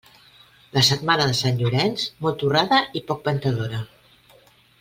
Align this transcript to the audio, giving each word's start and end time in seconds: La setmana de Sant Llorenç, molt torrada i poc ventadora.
La 0.77 0.81
setmana 0.87 1.27
de 1.31 1.35
Sant 1.41 1.59
Llorenç, 1.61 2.07
molt 2.27 2.41
torrada 2.45 2.83
i 3.01 3.07
poc 3.13 3.25
ventadora. 3.31 3.87